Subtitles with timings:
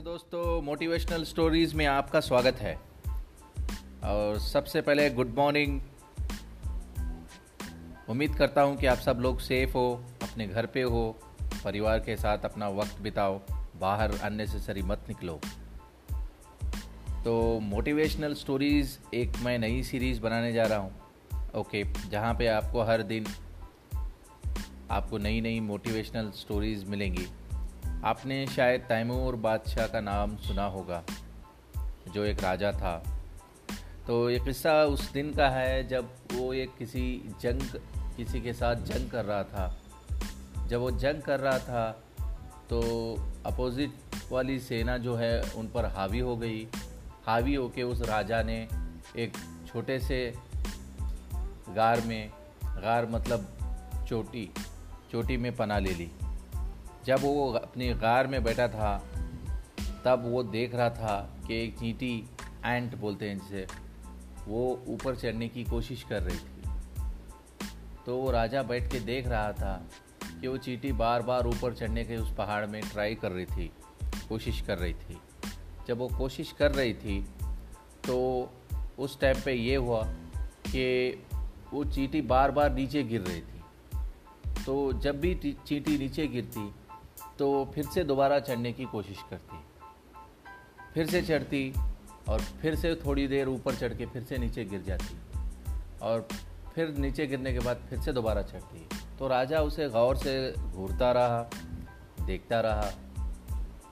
[0.00, 2.78] Hello दोस्तों, motivational stories में आपका स्वागत है।
[4.04, 5.80] और सबसे पहले गुड मॉर्निंग।
[8.08, 11.18] उम्मीद करता हूँ कि आप सब लोग सेफ़ हो, अपने घर पे हो,
[11.64, 13.40] परिवार के साथ अपना वक्त बिताओ,
[13.76, 15.40] बाहर अननेसेसरी मत निकलो।
[17.24, 21.00] तो मोटिवेशनल स्टोरीज़ एक मैं नई सीरीज़ बनाने जा रहा हूँ।
[21.54, 23.26] ओके जहाँ पे आपको हर दिन
[24.90, 27.26] आपको नई नई मोटिवेशनल स्टोरीज़ मिलेंगी।
[28.04, 31.02] आपने शायद तैमूर बादशाह का नाम सुना होगा,
[32.08, 32.96] जो एक राजा था।
[34.06, 37.02] तो ये किस्सा उस दिन का है जब वो एक किसी
[37.40, 37.60] जंग,
[38.16, 41.90] किसी के साथ जंग कर रहा था। जब वो जंग कर रहा था
[42.70, 42.80] तो
[43.46, 43.92] अपोजिट
[44.30, 46.66] वाली सेना जो है, उन पर हावी हो गई।
[47.26, 48.58] हावी होके उस राजा ने
[49.16, 50.32] एक छोटे से
[51.76, 52.30] गार में,
[52.62, 53.46] गार मतलब
[54.08, 54.48] चोटी
[55.12, 56.10] चोटी में पना ले ली।
[57.06, 58.96] जब वो अपनी गार में बैठा था,
[60.04, 62.28] तब वो देख रहा था कि एक चींटी
[62.64, 63.66] एंट बोलते हैं जिसे।
[64.48, 66.62] वो ऊपर चढ़ने की कोशिश कर रही थी।
[68.06, 69.72] तो वो राजा बैठ के देख रहा था
[70.40, 73.70] कि वो चींटी बार बार ऊपर चढ़ने के उस पहाड़ में ट्राई कर रही थी,
[74.28, 75.18] कोशिश कर रही थी।
[75.88, 77.20] जब वो कोशिश कर रही थी
[78.06, 78.18] तो
[78.98, 80.02] उस टाइम पे ये हुआ
[80.66, 81.24] कि
[81.72, 83.62] वो चींटी बार बार नीचे गिर रही थी।
[84.64, 85.34] तो जब भी
[85.66, 86.68] चींटी नीचे गिरती
[87.40, 89.58] तो फिर से दोबारा चढ़ने की कोशिश करती।
[90.94, 91.72] फिर से चढ़ती
[92.28, 95.16] और फिर से थोड़ी देर ऊपर चढ़ के फिर से नीचे गिर जाती
[96.02, 96.28] और
[96.74, 98.86] फिर नीचे गिरने के बाद फिर से दोबारा चढ़ती।
[99.18, 101.50] तो राजा उसे गौर से घूरता रहा,
[102.26, 102.90] देखता रहा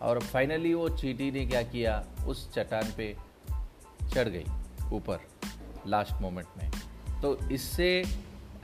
[0.03, 2.05] और फाइनली वो चीटी ने क्या किया?
[2.27, 3.17] उस चट्टान पे
[4.13, 4.45] चढ़ गई
[4.93, 5.19] ऊपर
[5.87, 6.71] लास्ट मोमेंट में।
[7.23, 8.05] तो इससे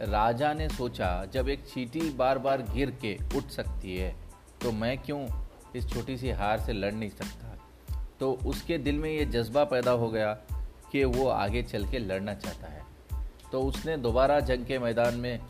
[0.01, 4.24] राजा ने सोचा, जब एक चीटी बार बार गिर के उठ सकती है
[4.61, 5.29] तो मैं क्यों
[5.77, 7.51] इस छोटी सी हार से लड़ नहीं सकता?
[8.21, 10.35] तो उसके दिल में ये जज्बा पैदा हो गया
[10.93, 12.83] कि वो आगे चल के लड़ना चाहता है।
[13.53, 15.41] तो उसने दोबारा जंग के मैदान में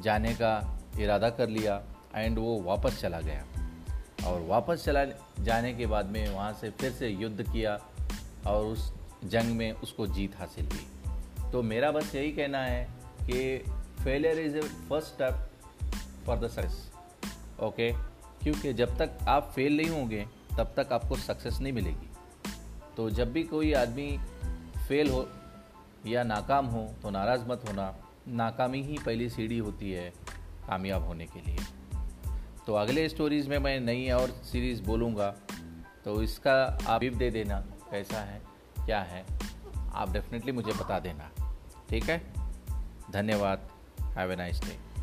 [0.00, 1.82] जाने का इरादा कर लिया
[2.14, 3.46] एंड वो वापस चला गया।
[4.26, 5.04] और वापस चला
[5.40, 7.80] जाने के बाद में वहाँ से फिर से युद्ध किया
[8.46, 8.92] और उस
[9.24, 10.86] जंग में उसको जीत हासिल की।
[11.52, 12.88] तो मेरा बस यही कहना है
[13.22, 13.64] कि
[14.04, 15.50] failure is a first step
[16.26, 16.92] for the success
[17.60, 20.26] okay क्योंकि जब तक आप फेल नहीं होंगे,
[20.58, 22.10] तब तक आपको सक्सेस नहीं मिलेगी।
[22.96, 24.18] तो जब भी कोई आदमी
[24.88, 25.28] फेल हो
[26.06, 27.96] या नाकाम हो तो नाराज़ मत होना।
[28.28, 30.10] नाकामी ही पहली सीढ़ी होती है
[30.68, 31.58] कामयाब होने के लिए।
[32.66, 35.34] तो अगले स्टोरीज़ में मैं नई और सीरीज़ बोलूँगा।
[36.04, 37.60] तो इसका आप भी दे देना,
[37.90, 38.42] कैसा है,
[38.86, 39.26] क्या है।
[39.94, 41.30] आप डेफिनेटली मुझे बता देना।
[41.90, 42.32] ठीक है?
[43.10, 43.68] धन्यवाद।
[44.00, 44.95] Have a nice day